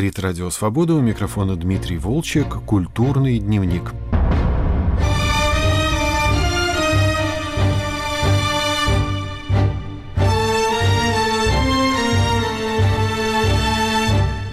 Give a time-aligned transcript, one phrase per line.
[0.00, 3.92] Рит Радио Свобода, у микрофона Дмитрий Волчек, «Культурный дневник».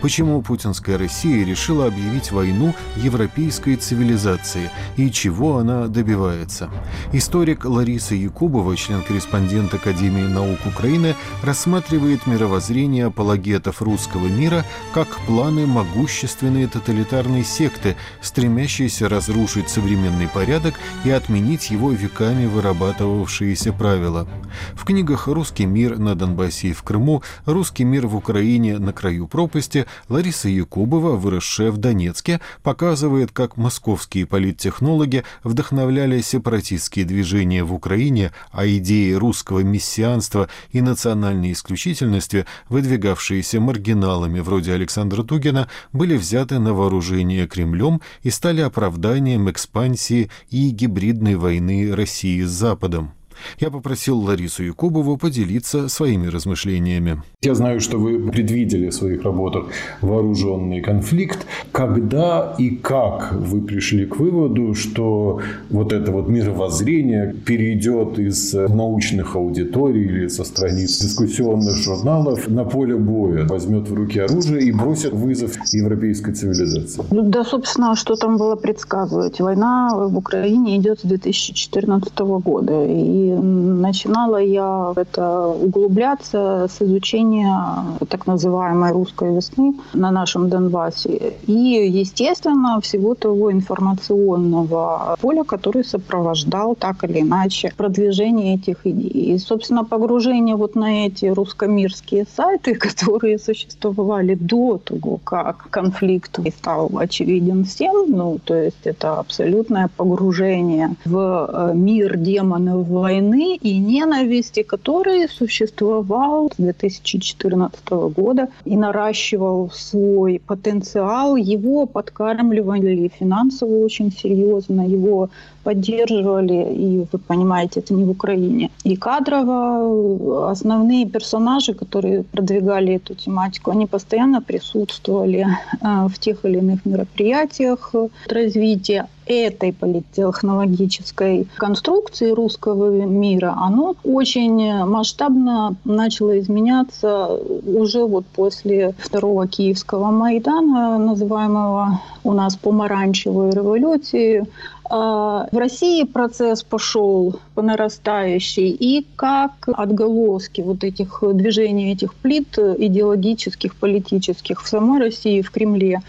[0.07, 6.69] Почему путинская Россия решила объявить войну европейской цивилизации и чего она добивается?
[7.11, 16.67] Историк Лариса Якубова, член-корреспондент Академии наук Украины, рассматривает мировоззрение апологетов русского мира как планы могущественной
[16.67, 24.25] тоталитарной секты, стремящейся разрушить современный порядок и отменить его веками вырабатывавшиеся правила.
[24.73, 29.27] В книгах «Русский мир на Донбассе и в Крыму», «Русский мир в Украине на краю
[29.27, 38.31] пропасти» Лариса Якубова, выросшая в Донецке, показывает, как московские политтехнологи вдохновляли сепаратистские движения в Украине,
[38.51, 46.73] а идеи русского мессианства и национальной исключительности, выдвигавшиеся маргиналами вроде Александра Тугина, были взяты на
[46.73, 53.16] вооружение Кремлем и стали оправданием экспансии и гибридной войны России с Западом.
[53.59, 57.21] Я попросил Ларису Якубову поделиться своими размышлениями.
[57.41, 59.65] Я знаю, что вы предвидели в своих работах
[60.01, 61.45] вооруженный конфликт.
[61.71, 69.35] Когда и как вы пришли к выводу, что вот это вот мировоззрение перейдет из научных
[69.35, 75.13] аудиторий или со страниц дискуссионных журналов на поле боя, возьмет в руки оружие и бросит
[75.13, 77.03] вызов европейской цивилизации?
[77.11, 79.39] Ну да, собственно, что там было предсказывать?
[79.39, 82.85] Война в Украине идет с 2014 года.
[82.85, 91.33] И начинала я это углубляться с изучения так называемой русской весны на нашем Донбассе.
[91.47, 99.33] И, естественно, всего того информационного поля, который сопровождал так или иначе продвижение этих идей.
[99.33, 106.91] И, собственно, погружение вот на эти русскомирские сайты, которые существовали до того, как конфликт стал
[106.97, 113.77] очевиден всем, ну, то есть это абсолютное погружение в э, мир демонов войны, войны и
[113.77, 121.35] ненависти, который существовал с 2014 года и наращивал свой потенциал.
[121.35, 125.29] Его подкармливали финансово очень серьезно, его
[125.67, 128.69] поддерживали, и вы понимаете, это не в Украине.
[128.85, 135.45] И кадрово основные персонажи, которые продвигали эту тематику, они постоянно присутствовали
[135.81, 137.93] э, в тех или иных мероприятиях
[138.29, 147.27] развития этой политтехнологической конструкции русского мира, оно очень масштабно начало изменяться
[147.65, 154.45] уже вот после второго киевского Майдана, называемого у нас помаранчевой революции.
[154.89, 162.57] А в России процесс пошел по нарастающей, и как отголоски вот этих движений, этих плит
[162.57, 166.01] идеологических, политических в самой России, в Кремле,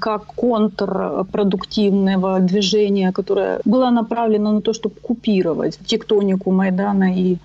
[0.00, 7.36] как контрпродуктивного движения, которое было направлено на то, чтобы купировать тектонику Майдана и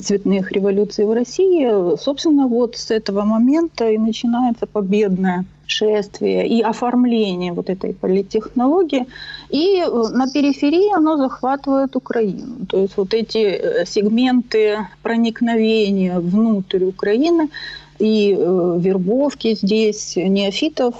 [0.00, 7.52] цветных революций в России, собственно, вот с этого момента и начинается победное шествие и оформление
[7.52, 9.06] вот этой политтехнологии.
[9.50, 12.66] И э, на периферии оно захватывает Украину.
[12.68, 17.48] То есть вот эти э, сегменты проникновения внутрь Украины
[17.98, 20.94] и э, вербовки здесь неофитов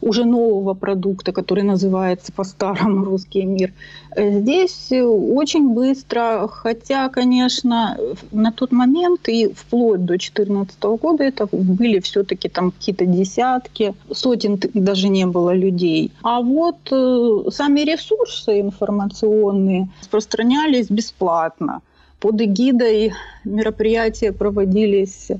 [0.00, 3.72] уже нового продукта, который называется по-старому «Русский мир».
[4.16, 7.96] Здесь очень быстро, хотя, конечно,
[8.32, 14.60] на тот момент и вплоть до 2014 года это были все-таки там какие-то десятки, сотен
[14.74, 16.12] даже не было людей.
[16.22, 21.82] А вот э, сами ресурсы информационные распространялись бесплатно.
[22.18, 25.30] Под эгидой мероприятия проводились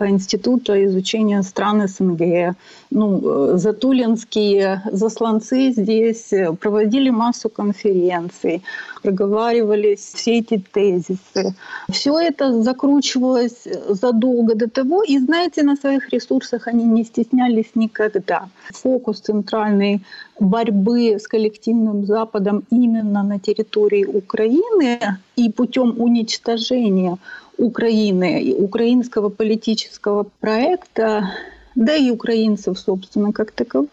[0.00, 2.56] Института изучения стран СНГ.
[2.90, 6.30] Ну, э, затулинские заслонцы здесь
[6.60, 8.62] проводили массу конференций,
[9.02, 11.54] проговаривались все эти тезисы.
[11.90, 18.48] Все это закручивалось задолго до того, и, знаете, на своих ресурсах они не стеснялись никогда.
[18.72, 20.00] Фокус центральной
[20.40, 24.98] борьбы с коллективным Западом именно на территории Украины
[25.36, 27.18] и путем уничтожения
[27.62, 31.30] Украины, украинского политического проекта,
[31.74, 33.90] да и украинцев, собственно, как таковых,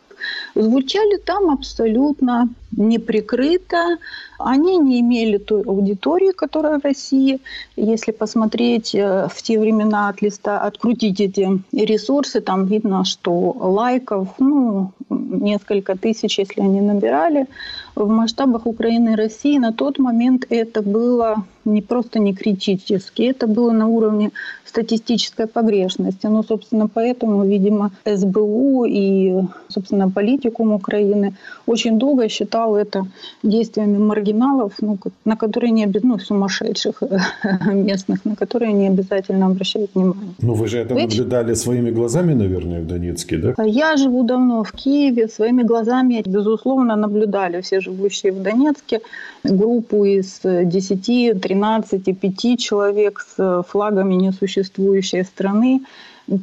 [0.56, 3.98] звучали там абсолютно неприкрыто.
[4.38, 7.39] Они не имели той аудитории, которая в России.
[7.75, 14.30] Если посмотреть э, в те времена от листа, открутить эти ресурсы, там видно, что лайков,
[14.39, 17.48] ну, несколько тысяч, если они набирали.
[17.95, 23.48] В масштабах Украины и России на тот момент это было не просто не критически, это
[23.48, 24.31] было на уровне
[24.65, 26.27] статистической погрешности.
[26.27, 31.33] Ну, собственно, поэтому, видимо, СБУ и, собственно, политикум Украины
[31.65, 33.06] очень долго считал это
[33.44, 37.03] действиями маргиналов, ну, на которые не ну, сумасшедших
[37.71, 40.33] местных, на которые не обязательно обращают внимание.
[40.41, 41.09] Ну, вы же это Ведь...
[41.09, 43.63] наблюдали своими глазами, наверное, в Донецке, да?
[43.63, 49.01] Я живу давно в Киеве, своими глазами, безусловно, наблюдали все живущие в Донецке
[49.44, 55.81] группу из 10, 13, 5 человек с флагами несуществующей страны,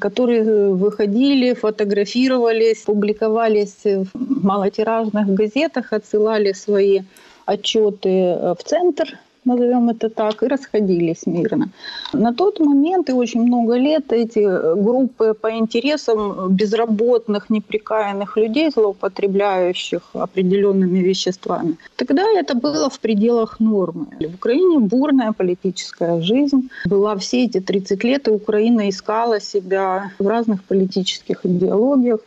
[0.00, 7.00] которые выходили, фотографировались, публиковались в малотиражных газетах, отсылали свои
[7.44, 11.68] отчеты в центр назовем это так, и расходились мирно.
[12.12, 14.40] На тот момент и очень много лет эти
[14.76, 24.06] группы по интересам безработных, неприкаянных людей, злоупотребляющих определенными веществами, тогда это было в пределах нормы.
[24.20, 30.26] В Украине бурная политическая жизнь была все эти 30 лет, и Украина искала себя в
[30.26, 32.20] разных политических идеологиях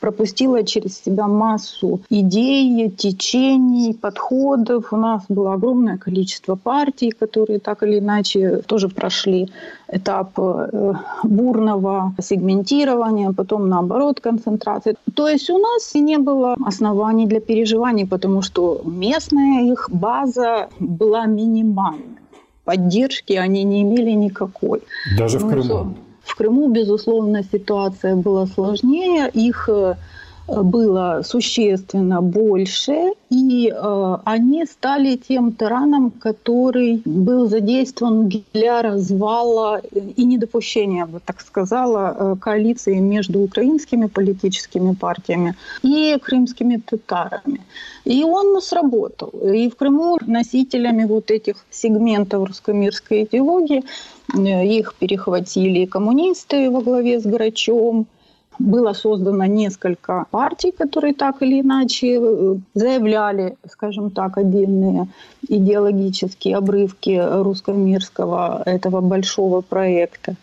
[0.00, 4.92] пропустила через себя массу идей, течений, подходов.
[4.92, 9.48] У нас было огромное количество партий, которые так или иначе тоже прошли
[9.90, 10.92] этап э,
[11.22, 14.94] бурного сегментирования, потом наоборот концентрации.
[15.14, 21.26] То есть у нас не было оснований для переживаний, потому что местная их база была
[21.26, 22.18] минимальной.
[22.64, 24.82] Поддержки они не имели никакой.
[25.18, 25.94] Даже ну, в Крыму?
[26.28, 29.30] В Крыму, безусловно, ситуация была сложнее.
[29.32, 29.96] Их э,
[30.48, 39.82] было существенно больше, и э, они стали тем тараном, который был задействован для развала
[40.16, 47.60] и недопущения, бы так сказала, э, коалиции между украинскими политическими партиями и крымскими татарами.
[48.04, 49.28] И он сработал.
[49.28, 53.84] И в Крыму носителями вот этих сегментов русско-мирской идеологии
[54.34, 58.06] э, их перехватили коммунисты во главе с Грачом,
[58.58, 65.08] было создано несколько партий, которые так или иначе э, заявляли, скажем так, отдельные
[65.48, 70.36] идеологические обрывки русско-мирского этого большого проекта.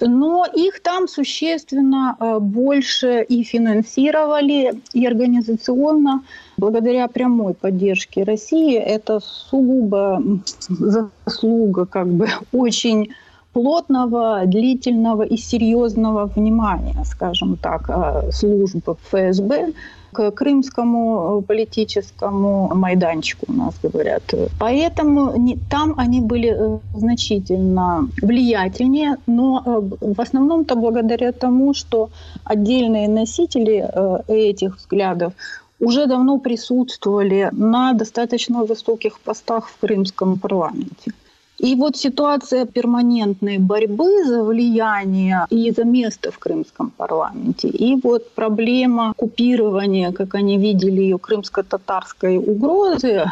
[0.00, 6.24] Но их там существенно э, больше и финансировали, и организационно,
[6.56, 8.76] благодаря прямой поддержке России.
[8.76, 10.22] Это сугубо
[10.68, 13.14] заслуга как бы очень
[13.52, 19.72] плотного, длительного и серьезного внимания, скажем так, э, службы ФСБ
[20.12, 24.22] к крымскому э, политическому майданчику, у нас говорят.
[24.58, 29.62] Поэтому не, там они были э, значительно влиятельнее, но
[30.00, 32.08] в основном-то благодаря тому, что
[32.44, 33.86] отдельные носители
[34.28, 35.32] этих взглядов
[35.80, 41.12] уже давно присутствовали на достаточно высоких постах в крымском парламенте.
[41.62, 48.32] И вот ситуация перманентной борьбы за влияние и за место в крымском парламенте, и вот
[48.32, 53.26] проблема купирования, как они видели ее, крымско-татарской угрозы,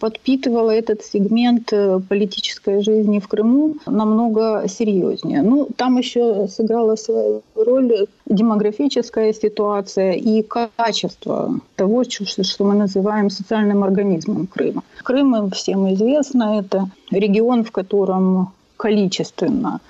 [0.00, 5.42] подпитывала этот сегмент э, политической жизни в Крыму намного серьезнее.
[5.42, 13.84] Ну, там еще сыграла свою роль демографическая ситуация и качество того, что мы называем социальным
[13.84, 14.82] организмом Крыма.
[15.04, 19.80] Крым, всем известно, это регион, в котором количественно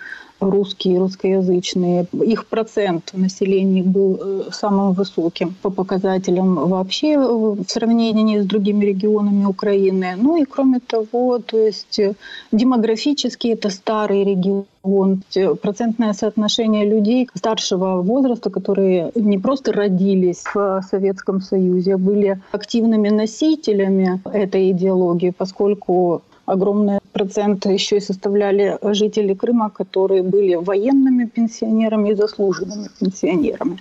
[0.41, 2.07] русские, русскоязычные.
[2.13, 9.47] Их процент населения был э, самым высоким по показателям вообще в сравнении с другими регионами
[9.47, 10.15] Украины.
[10.17, 12.15] Ну и кроме того, то есть э,
[12.53, 15.23] демографически это старый регион,
[15.63, 24.21] процентное соотношение людей старшего возраста, которые не просто родились в Советском Союзе, были активными носителями
[24.33, 32.15] этой идеологии, поскольку огромный процент еще и составляли жители Крыма, которые были военными пенсионерами и
[32.15, 33.79] заслуженными пенсионерами.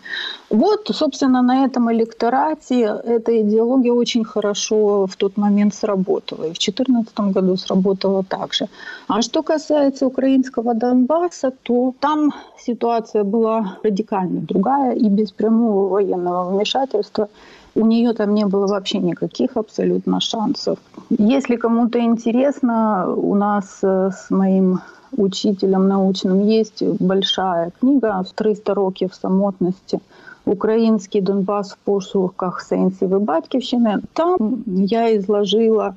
[0.49, 6.43] Вот, собственно, на этом электорате эта идеология очень хорошо в тот момент сработала.
[6.43, 8.67] И в 2014 году сработала также.
[9.07, 16.51] А что касается украинского Донбасса, то там ситуация была радикально другая и без прямого военного
[16.51, 17.27] вмешательства
[17.74, 20.78] у нее там не было вообще никаких абсолютно шансов.
[21.10, 24.80] Если кому-то интересно, у нас э, с моим
[25.16, 29.98] учителем научным есть большая книга «300 років самотності.
[30.44, 33.98] Український Донбас в пошуках сенсів і батьківщини».
[34.12, 35.94] Там я изложила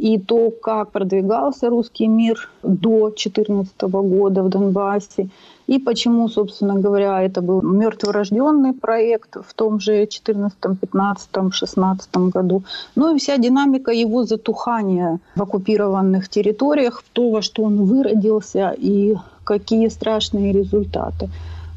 [0.00, 5.28] и то, как продвигался русский мир до 2014 года в Донбассе,
[5.66, 12.62] и почему, собственно говоря, это был мертворожденный проект в том же 2014, 2015, 2016 году.
[12.96, 19.16] Ну и вся динамика его затухания в оккупированных территориях, то, во что он выродился и
[19.44, 21.28] какие страшные результаты.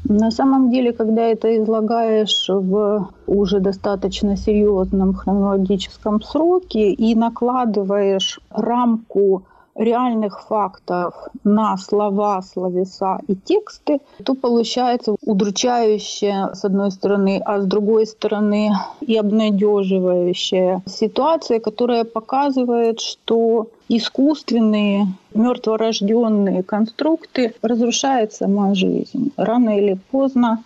[0.06, 9.44] На самом деле, когда это излагаешь в уже достаточно серьезном хронологическом сроке и накладываешь рамку
[9.74, 17.66] реальных фактов на слова, словеса и тексты, то получается удручающая с одной стороны, а с
[17.66, 29.32] другой стороны и обнадеживающая ситуация, которая показывает, что искусственные, мертворожденные конструкты разрушают сама жизнь.
[29.36, 30.62] Рано или поздно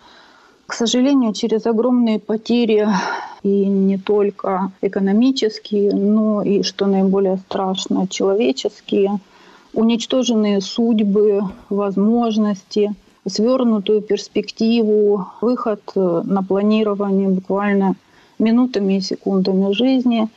[0.69, 2.87] к сожалению, через огромные потери
[3.41, 9.19] и не только экономические, но и, что наиболее страшно, человеческие,
[9.73, 12.93] уничтоженные судьбы, возможности,
[13.27, 17.95] свернутую перспективу, выход на планирование буквально
[18.37, 20.29] минутами и секундами жизни.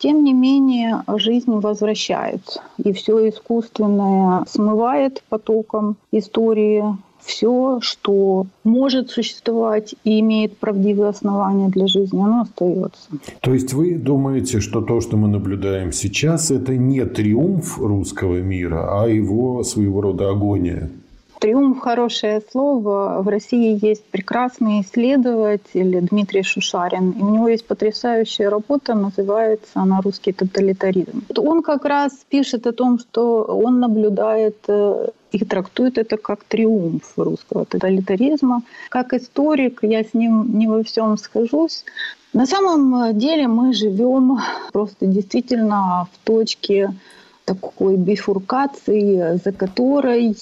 [0.00, 6.84] Тем не менее, жизнь возвращается, и все искусственное смывает потоком истории
[7.28, 13.08] все, что может существовать и имеет правдивые основания для жизни, оно остается.
[13.40, 19.02] То есть вы думаете, что то, что мы наблюдаем сейчас, это не триумф русского мира,
[19.02, 20.90] а его своего рода агония?
[21.40, 23.22] Триумф– хорошее слово.
[23.22, 27.10] В России есть прекрасный исследователь Дмитрий Шушарин.
[27.12, 31.22] И у него есть потрясающая работа, называется она «Русский тоталитаризм».
[31.36, 37.12] Он как раз пишет о том, что он наблюдает э, и трактует это как триумф
[37.16, 38.62] русского тоталитаризма.
[38.88, 41.84] Как историк я с ним не во всем схожусь.
[42.32, 44.38] На самом деле мы живем
[44.72, 46.94] просто действительно в точке
[47.44, 50.36] такой бифуркации, за которой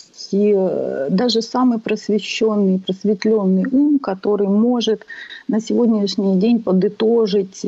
[1.08, 5.06] даже самый просвещенный, просветленный ум, который может
[5.46, 7.64] на сегодняшний день подытожить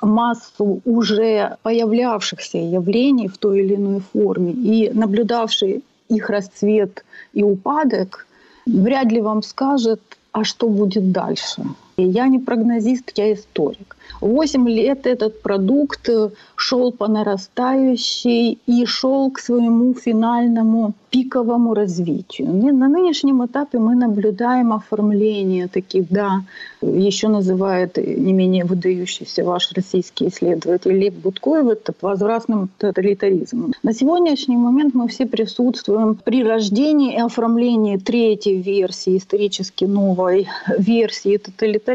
[0.00, 8.26] массу уже появлявшихся явлений в той или иной форме и наблюдавший их расцвет и упадок,
[8.66, 10.00] вряд ли вам скажет,
[10.32, 11.62] а что будет дальше.
[11.98, 13.96] Я не прогнозист, я историк.
[14.20, 16.08] Восемь лет этот продукт
[16.54, 22.52] шел по нарастающей и шел к своему финальному пиковому развитию.
[22.72, 26.42] На нынешнем этапе мы наблюдаем оформление таких, да,
[26.82, 33.72] еще называют не менее выдающийся ваш российский исследователь Лев Будкоев это возвратным тоталитаризмом.
[33.82, 40.46] На сегодняшний момент мы все присутствуем при рождении и оформлении третьей версии, исторически новой
[40.78, 41.87] версии тоталитаризма.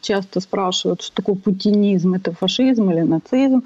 [0.00, 3.62] Часто спрашивают, что такое путинизм, это фашизм или нацизм.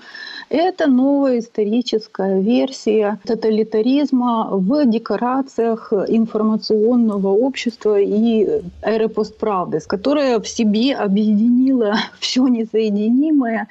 [0.49, 10.96] Это новая историческая версия тоталитаризма в декорациях информационного общества и эры постправды, которая в себе
[10.96, 13.68] объединила все несоединимое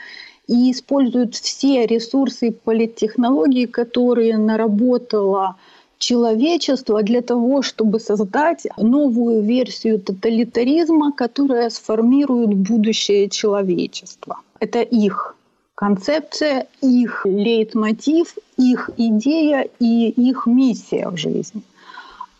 [0.48, 5.58] и использует все ресурсы политтехнологии, которые наработала
[6.00, 14.39] человечество для того, чтобы создать новую версию тоталитаризма, которая сформирует будущее человечества.
[14.60, 15.36] Это их
[15.75, 21.62] концепция, их лейтмотив, их идея и их миссия в жизни.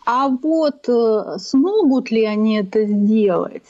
[0.06, 3.62] А вот э, смогут ли они это сделать,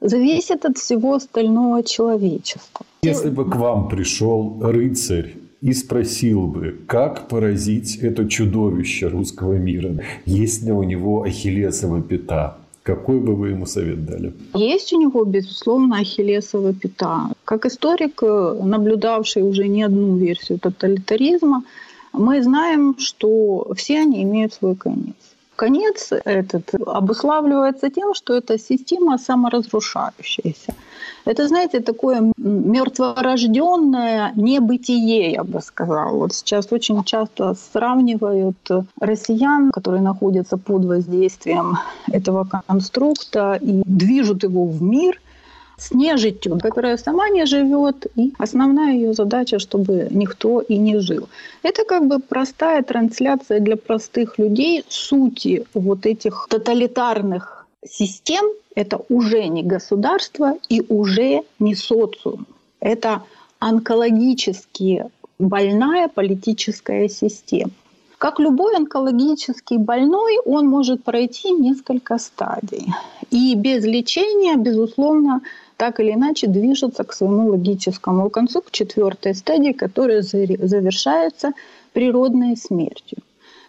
[0.00, 2.86] зависит от всего остального человечества.
[3.02, 9.98] Если бы к вам пришел рыцарь и спросил бы, как поразить это чудовище русского мира,
[10.24, 14.32] есть ли у него ахиллесова пята, какой бы вы ему совет дали?
[14.54, 17.32] Есть у него, безусловно, ахиллесова пята.
[17.44, 21.64] Как историк, наблюдавший уже не одну версию тоталитаризма,
[22.12, 25.14] мы знаем, что все они имеют свой конец.
[25.58, 30.74] Конец этот обуславливается тем, что это система саморазрушающаяся.
[31.24, 36.12] Это, знаете, такое мертворожденное небытие, я бы сказала.
[36.12, 41.76] Вот сейчас очень часто сравнивают россиян, которые находятся под воздействием
[42.12, 45.20] этого конструкта и движут его в мир–
[45.78, 51.28] с нежитью, которая сама не живет, и основная ее задача, чтобы никто и не жил.
[51.62, 58.44] Это как бы простая трансляция для простых людей сути вот этих тоталитарных систем
[58.74, 62.46] это уже не государство и уже не социум.
[62.80, 63.22] Это
[63.58, 65.06] онкологически
[65.38, 67.72] больная политическая система.
[68.18, 72.86] Как любой онкологический больной, он может пройти несколько стадий.
[73.30, 75.40] И без лечения, безусловно,
[75.78, 81.52] так или иначе движется к своему логическому концу, к четвертой стадии, которая завершается
[81.92, 83.18] природной смертью.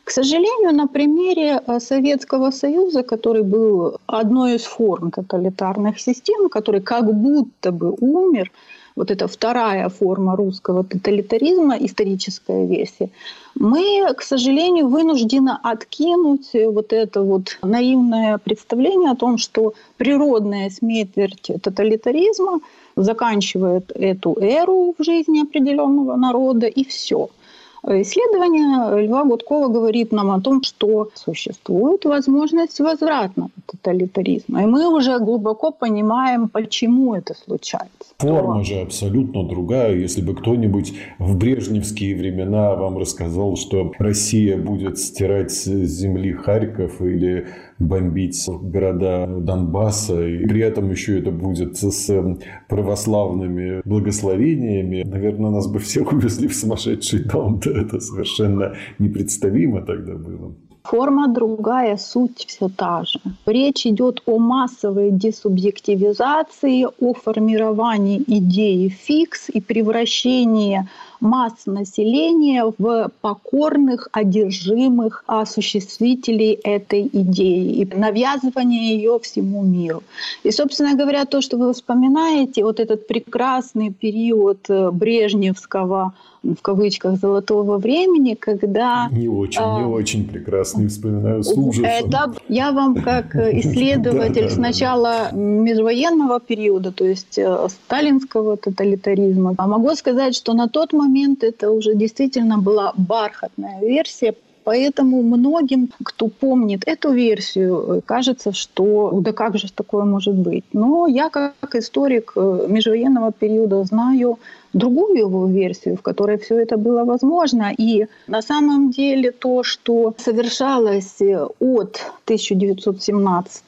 [0.03, 6.81] К сожалению, на примере э, Советского Союза, который был одной из форм тоталитарных систем, который
[6.81, 8.51] как будто бы умер,
[8.95, 13.09] вот эта вторая форма русского тоталитаризма, историческая версия,
[13.55, 21.51] мы, к сожалению, вынуждены откинуть вот это вот наивное представление о том, что природная смерть
[21.61, 22.59] тоталитаризма
[22.95, 27.29] заканчивает эту эру в жизни определенного народа, и все–
[27.87, 34.63] Исследование Льва Гудкова говорит нам о том, что существует возможность возвратного тоталитаризма.
[34.63, 37.89] И мы уже глубоко понимаем, почему это случается.
[38.17, 39.95] Форма же абсолютно другая.
[39.95, 47.01] Если бы кто-нибудь в брежневские времена вам рассказал, что Россия будет стирать с земли Харьков
[47.01, 47.47] или
[47.79, 55.79] бомбить города Донбасса, и при этом еще это будет с православными благословениями, наверное, нас бы
[55.79, 57.59] всех увезли в сумасшедший дом.
[57.65, 60.53] Это совершенно непредставимо тогда было.
[60.83, 63.19] Форма другая, суть все та же.
[63.45, 70.87] Речь идет о массовой десубъективизации, о формировании идеи фикс и превращении
[71.19, 80.03] масс населения в покорных, одержимых осуществителей этой идеи и навязывание ее всему миру.
[80.43, 87.17] И, собственно говоря, то, что вы вспоминаете, вот этот прекрасный период э, брежневского в кавычках
[87.17, 89.09] золотого времени, когда...
[89.11, 91.85] Не очень, а, не очень прекрасный, вспоминаю с ужасом.
[91.85, 99.93] Это я вам как исследователь сначала межвоенного периода, то есть э, сталинского тоталитаризма, а могу
[99.95, 101.08] сказать, что на тот момент
[101.43, 104.33] это уже действительно была бархатная версия
[104.69, 110.63] Поэтому многим, кто помнит эту версию, кажется, что да как же такое может быть.
[110.73, 114.37] Но я как историк э, межвоенного периода знаю,
[114.73, 117.73] другую его версию, в которой все это было возможно.
[117.77, 121.21] И на самом деле то, что совершалось
[121.59, 123.63] от 1917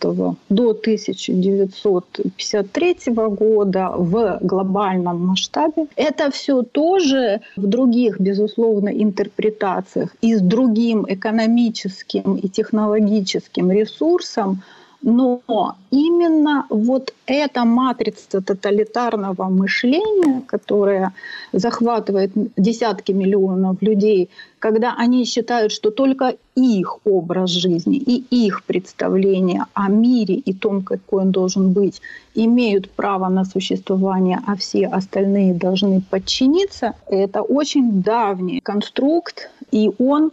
[0.50, 10.42] до 1953 года в глобальном масштабе, это все тоже в других, безусловно, интерпретациях и с
[10.42, 14.62] другим экономическим и технологическим ресурсом
[15.02, 15.42] но
[15.90, 21.14] именно вот эта матрица тоталитарного мышления, которая
[21.54, 29.66] захватывает десятки миллионов людей, когда они считают, что только их образ жизни и их представление
[29.74, 32.02] о мире и том, какой он должен быть,
[32.36, 40.32] имеют право на существование, а все остальные должны подчиниться, это очень давний конструкт, и он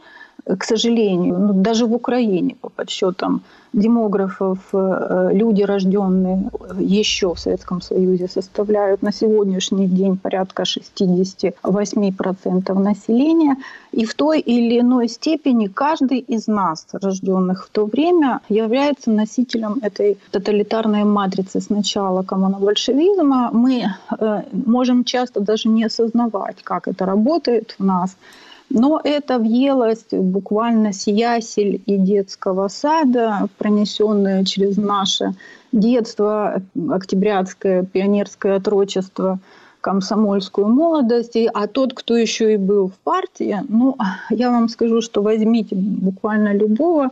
[0.56, 3.42] к сожалению, ну, даже в Украине, по подсчетам
[3.74, 13.56] демографов, э, люди, рожденные еще в Советском Союзе, составляют на сегодняшний день порядка 68% населения.
[13.92, 19.80] И в той или иной степени каждый из нас, рожденных в то время, является носителем
[19.82, 23.50] этой тоталитарной матрицы сначала коммуно-большевизма.
[23.52, 23.84] Мы
[24.18, 28.16] э, можем часто даже не осознавать, как это работает в нас–
[28.70, 35.34] но это въелось буквально с ясель и детского сада, пронесенное через наше
[35.72, 39.38] детство, октябрятское пионерское отрочество,
[39.80, 41.36] комсомольскую молодость.
[41.54, 43.96] А тот, кто еще и был в партии, ну,
[44.30, 47.10] я вам скажу, что возьмите буквально любого,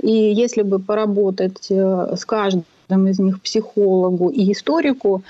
[0.00, 2.64] и если бы поработать э, с каждым
[3.08, 5.22] из них психологу и историку,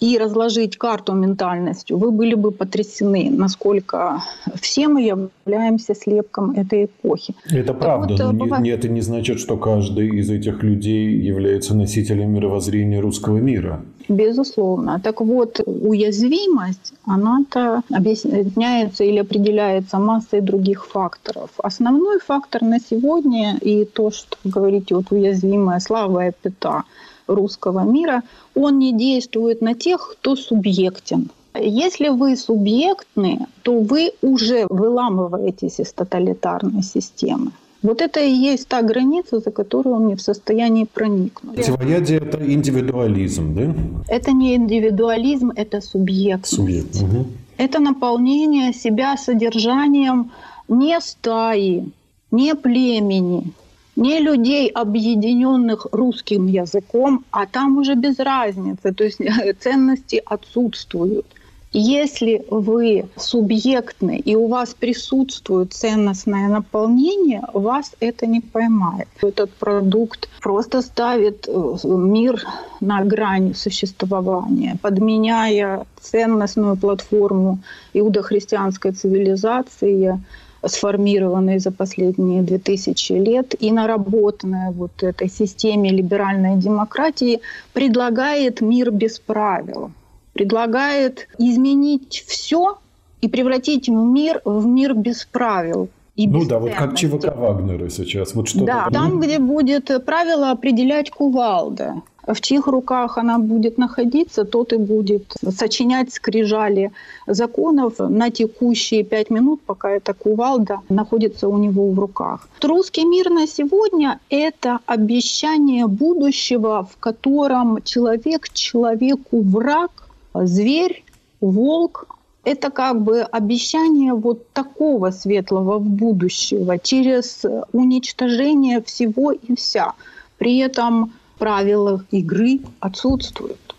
[0.00, 4.22] и разложить карту ментальностью, вы были бы потрясены, насколько
[4.60, 7.34] все мы являемся слепком этой эпохи.
[7.50, 8.64] Это так правда, вот, но бывает...
[8.64, 13.82] не, это не значит, что каждый из этих людей является носителем мировоззрения русского мира.
[14.08, 14.98] Безусловно.
[15.04, 21.50] Так вот, уязвимость, она-то объясняется или определяется массой других факторов.
[21.58, 26.84] Основной фактор на сегодня и то, что вы говорите, вот уязвимая слабая пята–
[27.34, 28.22] русского мира,
[28.54, 31.30] он не действует на тех, кто субъектен.
[31.58, 37.50] Если вы субъектны, то вы уже выламываетесь из тоталитарной системы.
[37.82, 41.54] Вот это и есть та граница, за которую он не в состоянии проникнуть.
[41.56, 43.74] Противоядие– это индивидуализм, да?
[44.06, 46.54] Это не индивидуализм, это субъектность.
[46.54, 46.96] Субъект.
[46.96, 47.26] Угу.
[47.56, 50.30] Это наполнение себя содержанием
[50.68, 51.90] не стаи,
[52.30, 53.52] не племени,
[54.00, 59.18] не людей, объединенных русским языком, а там уже без разницы, то есть
[59.60, 61.26] ценности отсутствуют.
[61.72, 69.06] Если вы субъектны и у вас присутствует ценностное наполнение, вас это не поймает.
[69.22, 72.42] Этот продукт просто ставит э, мир
[72.80, 77.60] на грани существования, подменяя ценностную платформу
[77.92, 80.18] иудохристианской цивилизации,
[80.64, 87.40] сформированной за последние 2000 лет и наработанная вот этой системе либеральной демократии,
[87.72, 89.90] предлагает мир без правил
[90.32, 92.78] предлагает изменить все
[93.20, 95.88] и превратить мир в мир без правил.
[96.16, 98.34] И ну да, вот как ЧВК Вагнера сейчас.
[98.34, 102.02] Вот что да, там, где будет правило определять кувалда.
[102.26, 106.92] В чьих руках она будет находиться, тот и будет сочинять скрижали
[107.26, 112.48] законов на текущие пять минут, пока эта кувалда находится у него в руках.
[112.62, 119.90] Русский мир на сегодня– это обещание будущего, в котором человек человеку враг,
[120.34, 121.04] зверь,
[121.40, 122.06] волк–
[122.44, 129.92] это как бы обещание вот такого светлого будущего через уничтожение всего и вся.
[130.38, 133.74] При этом правила игры отсутствуют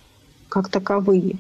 [0.50, 1.38] как таковые.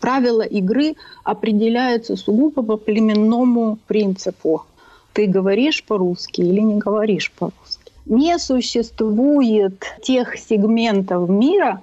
[0.00, 4.66] Правила игры определяются сугубо по племенному принципу.
[5.14, 7.92] Ты говоришь по-русски или не говоришь по-русски.
[8.04, 11.82] Не существует тех сегментов мира,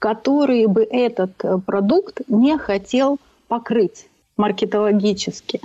[0.00, 1.32] которые бы этот
[1.64, 5.60] продукт не хотел покрыть маркетологически.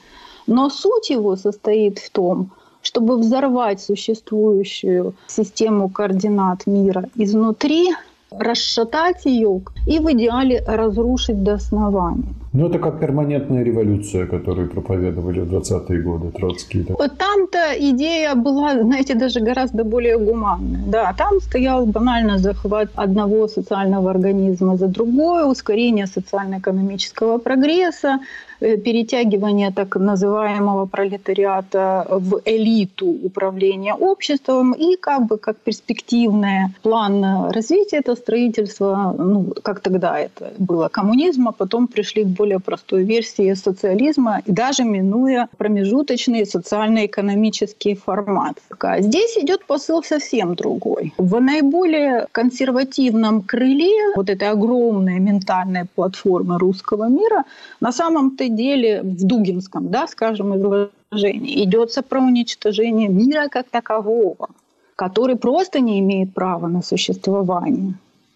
[0.45, 2.51] Но суть его состоит в том,
[2.85, 7.89] чтобы взорвать существующую систему координат мира изнутри,
[8.29, 12.35] расшатать ее и в идеале разрушить до основания.
[12.55, 16.85] Ну, это как перманентная революция, которую проповедовали в 20-е годы Троцкий.
[16.87, 17.07] Да?
[17.07, 20.83] Там-то идея была, знаете, даже гораздо более гуманная.
[20.87, 28.19] Да, там стоял банально захват одного социального организма за другое, ускорение социально-экономического прогресса,
[28.61, 37.51] Э, перетягивание так называемого пролетариата в элиту управления обществом и как бы как перспективный план
[37.51, 43.53] развития это строительство, ну, как тогда это было, коммунизма, потом пришли к более простой версии
[43.53, 48.57] социализма и даже минуя промежуточный социально-экономический формат.
[48.79, 51.13] А здесь идет посыл совсем другой.
[51.17, 57.43] В наиболее консервативном крыле вот этой огромной ментальной платформы русского мира
[57.79, 64.49] на самом-то деле в Дугинском, да, скажем, изложении идется про уничтожение мира как такового,
[64.95, 67.95] который просто не имеет права на существование,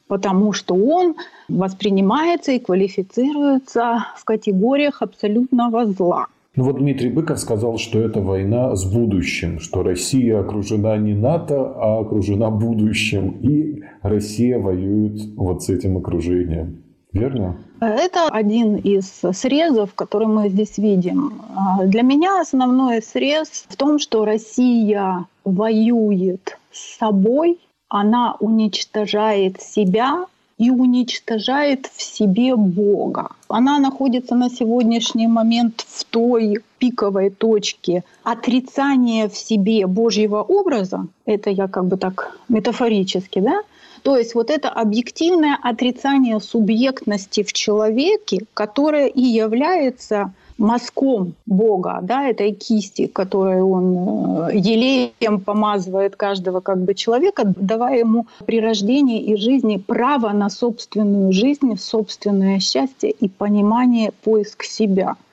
[0.10, 1.15] потому что он
[1.48, 6.26] воспринимается и квалифицируется в категориях абсолютного зла.
[6.56, 11.74] Ну вот Дмитрий Быков сказал, что это война с будущим, что Россия окружена не НАТО,
[11.76, 16.84] а окружена будущим, и Россия воюет вот с этим окружением.
[17.13, 17.58] Верно?
[17.80, 21.41] Это один из срезов, который мы здесь видим.
[21.56, 27.58] А, для меня основной срез в том, что Россия воюет с собой,
[27.89, 30.25] она уничтожает себя
[30.60, 33.30] и уничтожает в себе Бога.
[33.47, 41.08] Она находится на сегодняшний момент в той пиковой точке отрицания в себе Божьего образа.
[41.25, 43.62] Это я как бы так метафорически, да?
[44.04, 52.28] То есть вот это объективное отрицание субъектности в человеке, которое и является мазком Бога, да,
[52.28, 59.24] этой кисти, которой он э, елеем помазывает каждого как бы человека, давая ему при рождении
[59.24, 65.15] и жизни право на собственную жизнь, собственное счастье и понимание, поиск себя–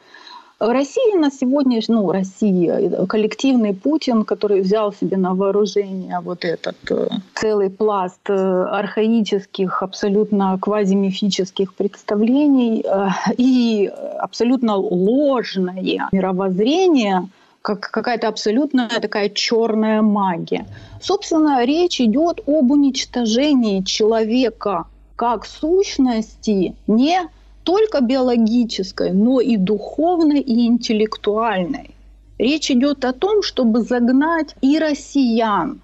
[0.59, 7.09] Россия на сегодня, ну, Россия, коллективный Путин, который взял себе на вооружение вот этот э,
[7.35, 17.29] целый пласт э, архаических, абсолютно квазимифических представлений э, и абсолютно ложное мировоззрение,
[17.61, 20.67] как какая-то абсолютная такая черная магия.
[21.03, 27.29] Собственно, речь идет об уничтожении человека как сущности, не
[27.67, 31.91] только биологической, но и духовной и интеллектуальной.
[32.39, 35.81] Речь идет о том, чтобы загнать и россиян,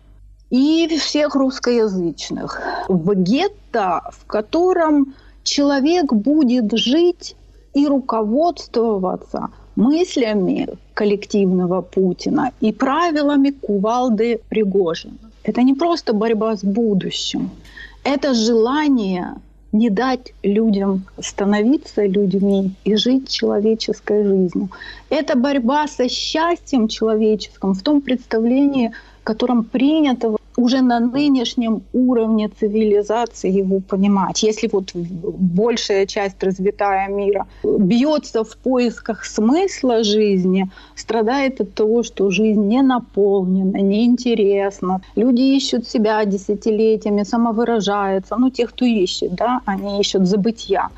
[0.50, 7.34] и всех русскоязычных в гетто, в котором человек будет жить
[7.74, 15.18] и руководствоваться мыслями коллективного Путина и правилами кувалды Пригожина.
[15.42, 17.50] Это не просто борьба с будущим,
[18.04, 19.34] это желание
[19.72, 24.68] не дать людям становиться людьми и жить человеческой жизнью.
[25.08, 32.48] Это борьба со счастьем человеческим в том представлении, в котором принято уже на нынешнем уровне
[32.48, 34.42] цивилизации его понимать.
[34.42, 42.30] Если вот большая часть развитая мира бьется в поисках смысла жизни, страдает от того, что
[42.30, 45.00] жизнь не наполнена, неинтересна.
[45.16, 48.36] Люди ищут себя десятилетиями, самовыражаются.
[48.36, 50.88] Ну, те, кто ищет, да, они ищут забытия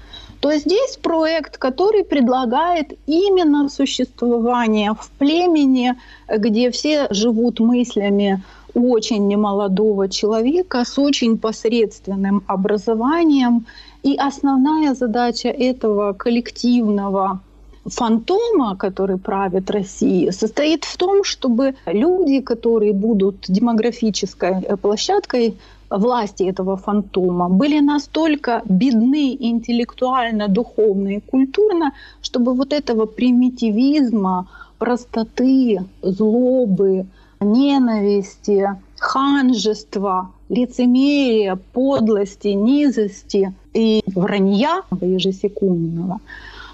[0.41, 5.95] то здесь проект, который предлагает именно существование в племени,
[6.29, 8.43] где все живут мыслями
[8.75, 13.67] очень немолодого человека с очень посредственным образованием.
[14.03, 17.41] И основная задача этого коллективного
[17.87, 25.55] фантома, который правит Россией, состоит в том, чтобы люди, которые будут демографической площадкой
[25.91, 35.85] власти этого фантома, были настолько бедны интеллектуально, духовно и культурно, чтобы вот этого примитивизма, простоты,
[36.03, 37.07] злобы,
[37.41, 38.69] ненависти,
[38.99, 46.21] ханжества, лицемерия, подлости, низости и вранья ежесекундного.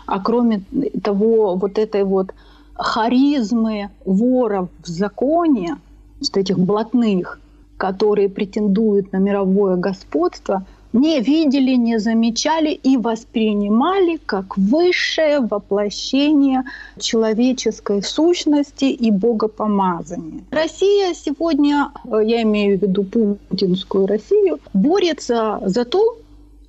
[0.07, 0.63] А кроме
[1.03, 2.33] того, вот этой вот
[2.75, 5.77] харизмы воров в законе,
[6.21, 7.41] вот этих блатных,
[7.77, 16.65] которые претендуют на мировое господство– не видели, не замечали и воспринимали как высшее воплощение
[16.99, 20.43] человеческой сущности и богопомазания.
[20.51, 26.17] Россия сегодня, я имею в виду путинскую Россию, борется за то,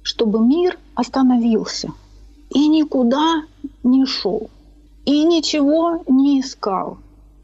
[0.03, 1.89] чтобы мир остановился
[2.49, 3.43] и никуда
[3.83, 4.49] не шел,
[5.05, 6.97] и ничего не искал,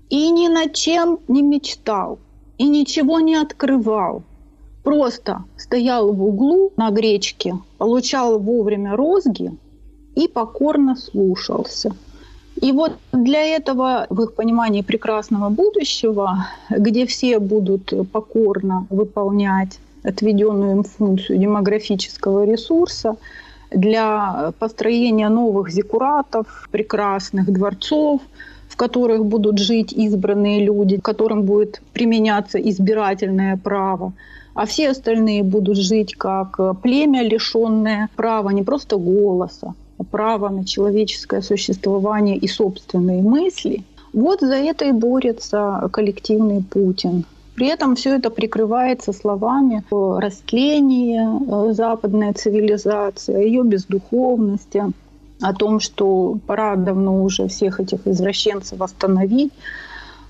[0.10, 2.20] и ни над чем не мечтал,
[2.58, 4.22] и ничего не открывал–
[4.88, 9.52] просто стоял в углу на гречке, получал вовремя розги
[10.16, 11.92] и покорно слушался.
[12.62, 20.78] И вот для этого, в их понимании прекрасного будущего, где все будут покорно выполнять отведенную
[20.78, 23.18] им функцию демографического ресурса,
[23.72, 28.22] для построения новых зекуратов, прекрасных дворцов,
[28.70, 34.14] в которых будут жить избранные люди, которым будет применяться избирательное право,
[34.58, 40.66] а все остальные будут жить как племя, лишенное права не просто голоса, а права на
[40.66, 43.84] человеческое существование и собственные мысли.
[44.14, 47.24] Вот за это и борется коллективный Путин.
[47.54, 54.86] При этом все это прикрывается словами о растлении э, западной цивилизации, о ее бездуховности,
[55.40, 59.54] о том, что пора давно уже всех этих извращенцев остановить.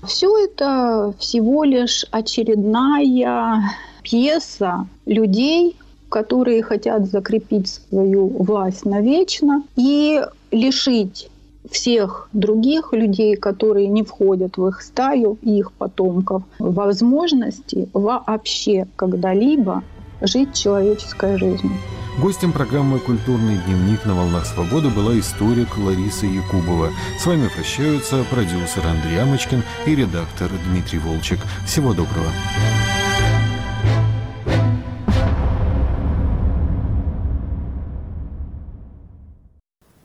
[0.06, 3.62] Все это всего лишь очередная
[4.08, 5.76] пьеса людей,
[6.08, 11.28] которые хотят закрепить свою власть навечно и лишить
[11.70, 19.82] всех других людей, которые не входят в их стаю и их потомков, возможности вообще когда-либо
[20.22, 21.76] жить человеческой жизнью.
[22.18, 26.88] Гостем программы «Культурный дневник» на «Волнах свободы» была историк Лариса Якубова.
[27.18, 31.38] С вами прощаются продюсер Андрей Амочкин и редактор Дмитрий Волчек.
[31.66, 32.32] Всего доброго.